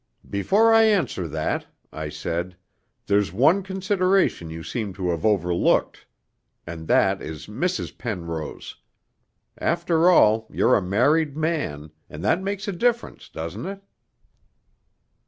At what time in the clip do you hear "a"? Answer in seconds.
10.75-10.81, 12.67-12.71